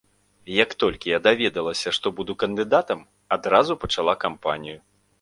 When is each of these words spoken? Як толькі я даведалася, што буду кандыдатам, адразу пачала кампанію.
Як 0.63 0.71
толькі 0.83 1.11
я 1.11 1.19
даведалася, 1.27 1.95
што 1.99 2.13
буду 2.21 2.39
кандыдатам, 2.47 3.07
адразу 3.39 3.81
пачала 3.85 4.21
кампанію. 4.29 4.79